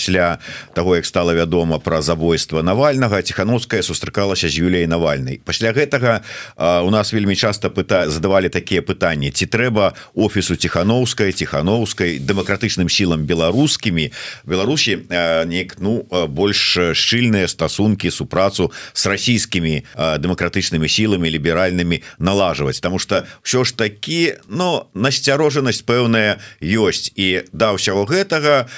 [0.74, 6.22] того як стало вядома про забойство навальнага тихохановская сустракалася з Юлей навальной пасля гэтага
[6.56, 13.24] у нас вельмі часто пыта задавали такія пытанні ці трэба офісу тихохановскай тихохановскай дэмакратычным сілам
[13.26, 14.12] беларускімі.
[14.44, 22.80] Беларусі неяк ну больш шчыльныя стасункі супрацу с расійскімі дэмакратычнымі сіламі ліберальнымі налажваць.
[22.80, 27.12] Тому что ўсё ж такі но насцярожанасць пэўная ёсць.
[27.16, 28.68] І да ўсяго гэтага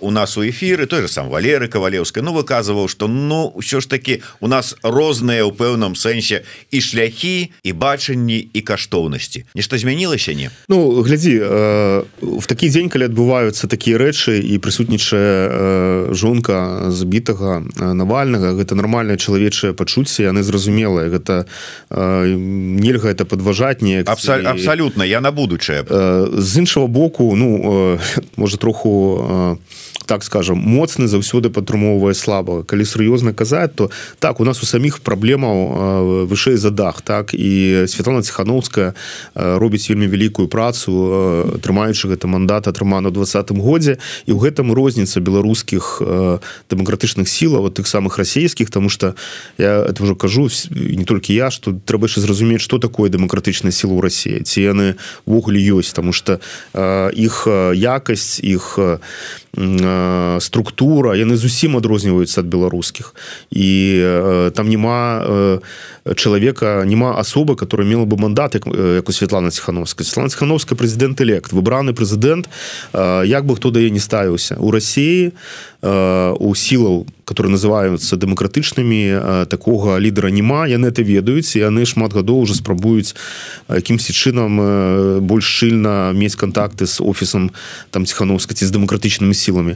[0.00, 3.86] у нас у эфиры той же сам Валеры кавалеўская Ну выказываў что ну ўсё ж
[3.86, 6.42] таки у нас розныя ў пэўным сэнсе
[6.72, 12.88] і шляхі і бачанні і каштоўнасці нешта змянілася не Ну глядзі э, в такі дзень
[12.88, 20.24] калі адбываюцца такія рэчы і прысутнічае э, жонка збітага э, навальнага гэта нармальнае чалавечае пачуцце
[20.24, 21.44] яны зразумелыя гэта
[21.90, 22.34] э,
[22.80, 25.82] нельга это подважаць не Абсолютно, абсолютно я на будучае.
[25.82, 27.98] э, з іншого боку ну э,
[28.36, 29.56] можа троху э,
[30.06, 35.00] так скажем моцны заўсёды падтрымоўвае слаба калі сур'ёзна казаць то так у нас у саміх
[35.00, 37.34] праблемаў вышэй за дах так?
[37.34, 38.94] І Святлана ціхановская
[39.34, 43.98] робіць вельмі вялікую працу трымаючы гэта мандат атрымана двадцатым годзе.
[44.26, 46.02] І ў гэтым розніца беларускіх
[46.70, 49.14] дэмакратычных сілаў тых самых расійскіх тому что
[49.58, 53.98] я это уже кажу не толькі я что трэба яшчэ зразумець что такое дэмакратычная сіла
[53.98, 54.94] ў Росіі ці яны
[55.26, 55.92] ввогуле ёсць.
[55.92, 56.38] Тому что
[56.74, 58.78] іх якасць іх
[60.40, 63.14] структура яны зусім адрозніваюцца ад беларускіх.
[63.50, 63.70] І
[64.54, 65.60] там няма
[66.14, 71.20] чалавека няма асобы которая мела бы мандат як, як у Святлана ціхановска Святлана ціхановска прэзідэнт
[71.20, 72.48] элект выбраны прэзідэнт
[73.26, 74.56] як бы хто да я не ставіўся.
[74.58, 75.32] У Росіі
[75.75, 80.70] у сілаў которые называются дэмакратычнымі такога лідера няма.
[80.70, 83.18] Яны это ведаюць яны шмат гадоў уже спрабуюць
[83.66, 87.50] якімсьці чынам больш шчыльна мець контакты с офісам
[87.90, 89.74] там ціхановска ці з дэмакратычнымі сіламі.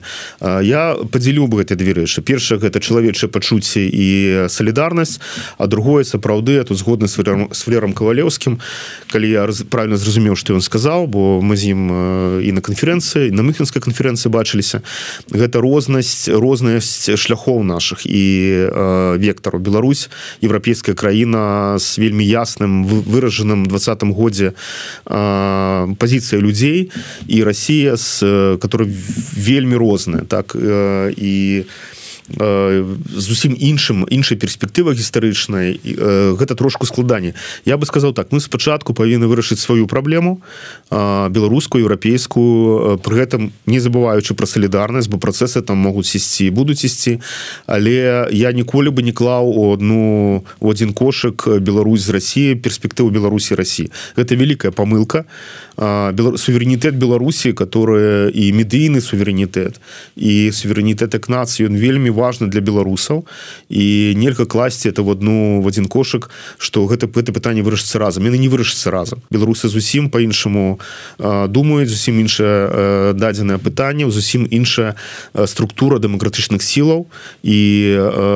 [0.63, 2.23] Я подзялю бы гэтай две рэчы.
[2.23, 5.19] Першае гэта чалавечае пачуцце і салідарнасць
[5.59, 8.63] а другое сапраўды тут згодны с флером кавалеўскім
[9.11, 11.83] калі я правильно зразумеў что ён сказаў бо мы з ім
[12.47, 14.87] і на канферэнцыі на мыхенскай канферэнцыі бачыліся
[15.35, 15.59] гэта
[15.91, 18.23] рознасць рознасць шляхоў наших і
[18.71, 20.11] э, вектару Беларусь
[20.43, 24.55] еўрапейская краіна с вельмі ясным выражаным двадцатым годзе
[25.07, 26.91] э, пазіцыя людзей
[27.27, 28.23] і Россия с
[28.61, 28.89] которой
[29.37, 32.00] вельмі розная так э, і у
[32.37, 35.81] зусім іншым іншай перспектыва гістарычнай
[36.39, 40.41] гэта трошку складанне я бы сказаў так мы спачатку павінны вырашыць сваю праблему
[40.91, 47.19] беларускую еўрапейскую пры гэтым не забываючы пра салідарнасць бо працэсы там могуць ісці будуць ісці
[47.67, 53.11] але я ніколі бы не клаў у одну у один кошык Беларусь з Росіі перспектыву
[53.11, 55.27] Беларусі Росі гэта вялікая памылка
[55.77, 59.81] суверэнітэт Беларусі которая і медыйны суверэнітэт
[60.15, 63.25] і суверэнітэт як нацыі ён вельмі важно для беларусаў.
[63.73, 68.29] І нельга класці это в одну в один кошык что гэта это пытанне вырашыцца разам.
[68.29, 69.25] Яны не вырашыцца разам.
[69.31, 70.81] Беларусы зусім по-іншаму
[71.49, 74.95] думаюць зусім іншае дадзенае пытанне зусім іншая
[75.47, 77.07] структура дэмакратычных сілаў
[77.43, 77.59] і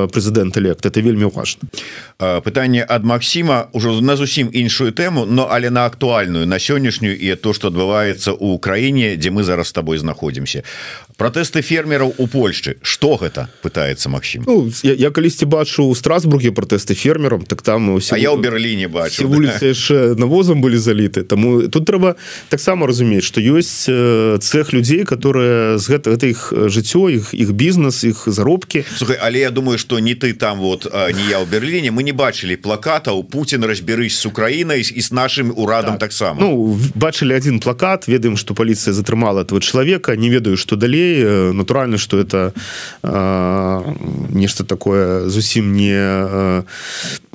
[0.09, 1.69] прэзідэнт элект это вельмі важно
[2.17, 7.35] пытанне ад Масіма ўжо на зусім іншую тэму но але на актуальную на сённяшнюю і
[7.35, 10.63] то что адбываецца у краіне дзе мы зараз с тобой знаходзімся
[11.17, 12.77] протэсты фермераў у Польшчы.
[12.81, 13.49] Что гэта?
[13.61, 18.31] Пытается Максим ну, я, я калісьці бачу у страсбурге протэсты фермерам так там усе, я
[18.31, 21.23] у Берліне бачу вуліцы яшчэ навозам былі заліты.
[21.23, 22.15] Таму тут трэба
[22.49, 23.87] таксама разумець что ёсць
[24.43, 28.83] цех людзей которые з гэта гэта іх жыццё іх іх бізнес іх заробкі.
[28.97, 32.13] Слухай, але я думаю что не ты там вот не я у Берліне мы не
[32.13, 36.11] бачылі плакатаў Путін разбярысь с Украінай і с нашим урадам так.
[36.11, 36.41] таксама.
[36.41, 41.53] Ну бачылі один плакат ведаем что паліцыя затрымала этого человека не ведаю что далей людей.
[41.53, 42.53] Натуральна что это
[44.29, 46.63] нешта такое зусім не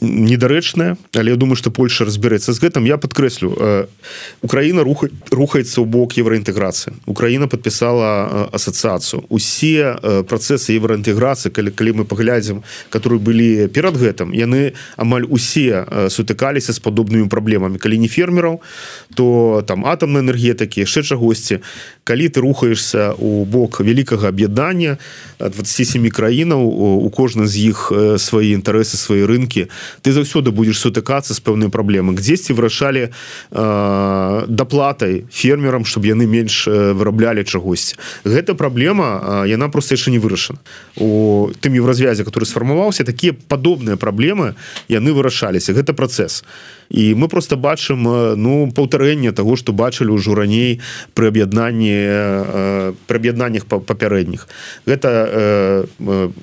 [0.01, 2.85] недарэчная але я думаю что Польша разбярэцца з гэтым.
[2.85, 3.89] Я подкрэслю
[4.43, 9.25] Украина руха рухаецца ў бок евроінтэграцыі Украина подпісала асацыяцыю.
[9.29, 16.73] Усе працэсы евроінтэграцыі калі калі мы паглядзім которые былі перад гэтым яны амаль усе сутыкаліся
[16.73, 17.79] з падобнымі праблемамі.
[17.79, 18.61] Калі не фермераў
[19.15, 21.61] то там атомнай энергетыкі яшчэ чагосьці.
[22.05, 24.99] Калі ты рухаешься у бок великкага аб'яднання
[25.39, 26.61] 27 краінаў
[27.05, 29.69] у кожны з іх свае інтарэсы свае рынкі
[30.03, 36.67] ты заўсёды будешь сутыкацца з пэўнай праблемы дзесьці вырашалі э, даплатай фермерам чтобы яны менш
[36.67, 37.97] выраблялі чагосьці.
[38.25, 40.59] Гэта праблема яна просто яшчэ не вырашана.
[40.97, 44.55] У тым в развязе который сфармаваўся такія падобныя праблемы
[44.89, 45.73] яны вырашаліся.
[45.73, 46.43] Гэта працэс.
[46.43, 48.03] і мы просто бачым
[48.37, 50.81] ну паўтарэнне того что бачылі ўжо раней
[51.15, 51.95] пры аб'яднанні
[53.07, 54.49] пры аб'яднаннях папярэдніх.
[54.87, 55.87] Гэта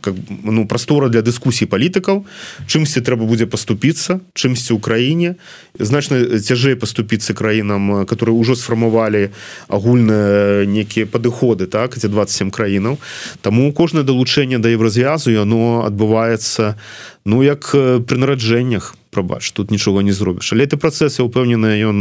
[0.02, 2.26] как ну прастора для дыскусій палітыкаў
[2.68, 5.36] чымсьці трэба будзе паступіцца чымсьці ў краіне.
[5.80, 9.30] Значна цяжэй паступіцца краінам которые ўжо сфармавалі
[9.68, 12.98] агульныя некія падыходы так дзе 27 краінаў.
[13.42, 16.80] Таму кожнае далучэнне да евразвязу яно адбываецца
[17.28, 17.76] ну як
[18.08, 21.98] пры нараджэннях прабач тут нічога не зробіш але ты працэсы упэўнены ён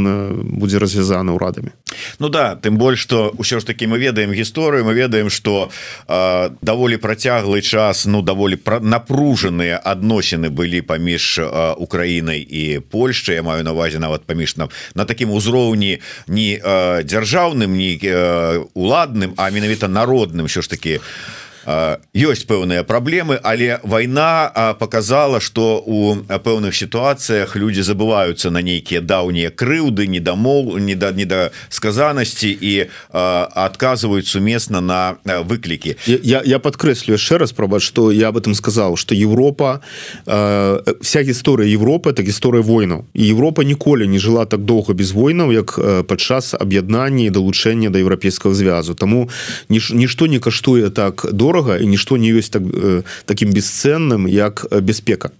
[0.58, 1.70] будзе развязаны ўрадамі
[2.18, 5.70] Ну да тым больш что ўсё ж таки мы ведаем гісторыю мы ведаем что
[6.08, 13.34] э, даволі працяглы час ну даволі пра напружаныя адносіны былі паміж э, Украінай і Польшчы
[13.34, 19.34] я маю навазе нават паміж нам на такім узроўні не э, дзяржаўным не э, уладным
[19.36, 26.14] а менавіта народным що ж таки у ёсць пэўныя праблемы але вайна показала что у
[26.14, 32.48] пэўных сітуацыях люди забываюцца на нейкія даўнія крыўды не дамоў не да не да сказанасці
[32.60, 35.96] і адказваюць сумесна на выклікі.
[36.06, 39.82] Я, я подкрэслю яшчэ раз прабач что я об этом сказал что Европа
[40.26, 43.04] вся гісторыя Европы так гісторыя войнаў.
[43.14, 47.98] І Европа ніколі не жыла так доўга без войнаў як падчас аб'яднання і далучэння да
[47.98, 48.94] еўрапейскага звязу.
[48.94, 49.28] Тому
[49.68, 54.66] нішто не каштуе так дорого дорага і нішто не ёсць так, э, таким бесцэнным як
[54.70, 55.30] э, бяспека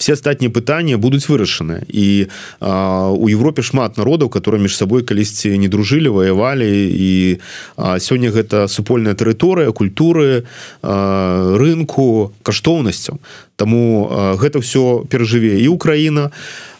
[0.00, 5.58] все астатнія пытанні будуць вырашаны і а, у Европе шмат народаў которые між сабой калісьці
[5.58, 7.40] не дружылі ваявалі і
[7.76, 10.48] а, сёння гэта супольная тэрыторыя культуры
[10.82, 13.20] а, рынку каштоўнасцяў
[13.56, 16.32] Таму а, гэта все перажыве і Украіна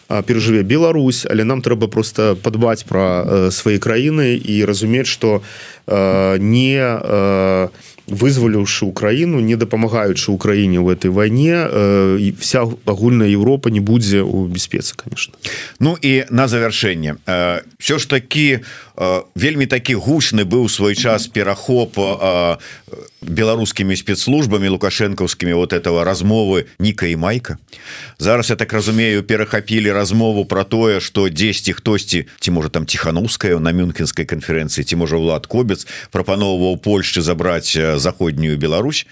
[0.09, 5.45] перажыве Беларусь але нам трэба просто падбаць про свае краіны і разумець что
[5.85, 7.69] не не
[8.11, 14.47] вызваліўшы украіну не дапамагаючы украіне в этой войне э, вся агульная Европа не будзе у
[14.47, 15.33] бяспецы конечно
[15.79, 18.59] Ну і на завершэнне э, все ж таки
[18.95, 21.97] э, вельмі такі гучны быў свой час перахоп
[23.21, 27.57] беларускімі спецслужбамі лукашэнкаўскімі вот этого размовы Ніка і майка.
[28.17, 33.59] Зараз я так разумею перахапілі размову про тое что 10 хтосьці ці можа там тихохановская
[33.59, 39.05] на мюнхенской конференцэнцыі ці можа Влад кобец прапановваў Польшчы забраць заходнюю Беларусь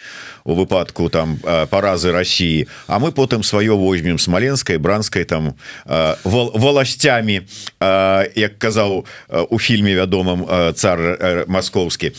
[0.43, 1.37] у выпадку там
[1.69, 5.53] паразы России А мы потым сваё возьмем смоленской бранской там
[5.85, 7.41] валасцямі
[8.35, 9.05] як казаў
[9.49, 12.11] у фільме вядомым цар маскоўскі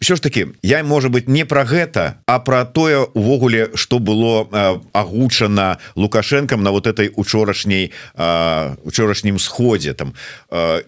[0.00, 4.80] що ж таки я может быть не про гэта а про тое увогуле что было
[4.92, 7.92] агучана лукашенком на вот этой учорашняй
[8.84, 10.12] учорашнім сходе там.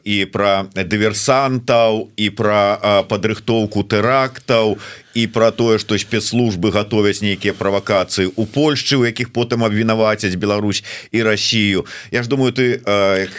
[0.05, 4.79] І про дыверсантаў і про падрыхтоўку тэрактаў
[5.17, 10.85] і про тое что спецслужбы готовяць нейкія правакацыі у Польшчы у якіх потым абвінавацяць Беларусь
[11.11, 12.85] і Россию Я ж думаю ты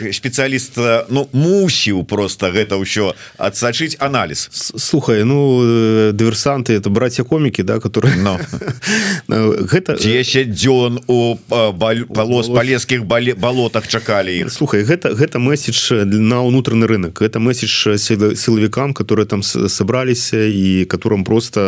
[0.09, 5.61] спецыяліст Ну мусіў просто гэта ўсё адсачыць анализ слухай ну
[6.17, 8.41] дыверсанты это братья комікі да которые но
[9.71, 14.49] гэта яшчэ дзён у полос палескіх балотах чакалі іх.
[14.49, 21.23] Слухай гэта гэта месседж на ўнутраны рынок это месседж силовикам которые там сабраліся і которым
[21.23, 21.66] просто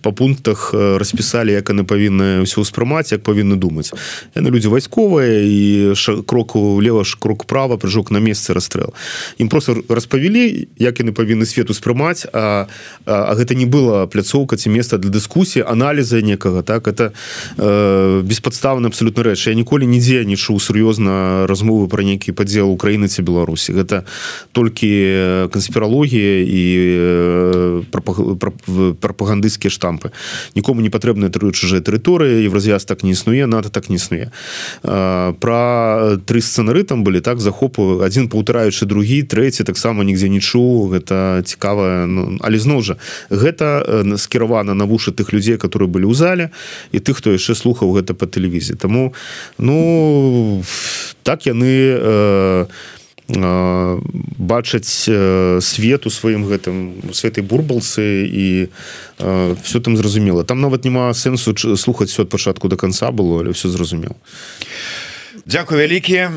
[0.00, 3.92] по пунктах э, распісалі як яны павінны ўсё ўспрымаць як павінны думаць.
[4.34, 5.94] Яны людзі вайсковыя і
[6.26, 8.94] кроку влево ж крок права прыжок на месцы расстрэл.
[9.38, 12.66] Ім просто распавялі як яны павінны свет успрымаць а,
[13.06, 16.88] а, а гэта не было пляцоўка ці места для дыскусіі аналіза некага так?
[16.88, 17.12] Это
[17.58, 19.48] э, беспадставна абсолютно рэч.
[19.48, 23.72] Я ніколі нідзе не чуў сур'ёзна размовы пра нейкі падзел Украіны ці Беларусі.
[23.72, 24.04] Гэта
[24.52, 26.64] толькі канспіралогія і
[26.94, 27.82] э,
[29.00, 30.10] прапаганда прапагандысцкія штампы.
[30.54, 34.30] Нікому не патрэбна тры чужая тэрыторыя евразіяз так не існуе НАТО так не існуе.
[34.82, 40.94] Про тры сцэнары там былі так захопу один паўтараючы другі трэці таксама нідзе не чуў
[40.94, 42.96] гэта цікава ну, але зноў жа
[43.30, 43.82] гэта
[44.18, 46.50] скіравана на вушы тых людзей которые былі ў зале
[46.92, 48.76] і тых хто яшчэ слухаў гэта по тэлевізіі.
[48.78, 49.14] Тому
[49.58, 50.62] ну
[51.22, 52.94] так яны не
[53.28, 55.08] бачаць
[55.64, 58.68] свет у сваім гэтым святой бурбалцы і
[59.16, 60.44] все там зразумела.
[60.44, 64.16] Там нават няма сэнсу слухаць все ад пачатку до конца было але все зразумел
[65.46, 66.28] Дякую вялікі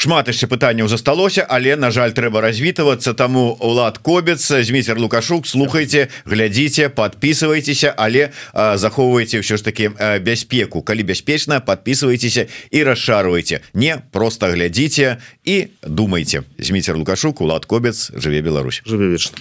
[0.00, 3.12] шмат яшчэ пытанняў засталося але на жаль трэба развітвацца.
[3.12, 9.92] Таму улад кобец змейцер лукашук слухайте глядзіце подписывайтеся але захоўвайце ўсё ж таки
[10.24, 10.80] бяспеку.
[10.80, 18.40] Калі бяспечна подписывайтеся і расшарвайте не просто глядзіце і думайте змейцер лукашук улад кобец жыве
[18.40, 18.80] Беларусь.
[18.88, 19.40] Жыве вечна